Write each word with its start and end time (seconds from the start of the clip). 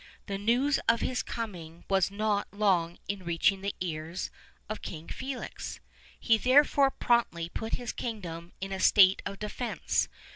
The 0.25 0.39
news 0.39 0.79
of 0.89 1.01
his 1.01 1.21
coming 1.21 1.85
was 1.87 2.09
not 2.09 2.47
long 2.51 2.97
in 3.07 3.23
reaching 3.23 3.61
the 3.61 3.75
ears 3.81 4.31
of 4.67 4.81
King 4.81 5.07
Felix; 5.07 5.79
he 6.19 6.39
therefore 6.39 6.89
promptly 6.89 7.49
put 7.49 7.73
his 7.75 7.93
kingdom 7.93 8.51
in 8.59 8.71
a 8.71 8.79
state 8.79 9.21
of 9.27 9.37
defense. 9.37 10.09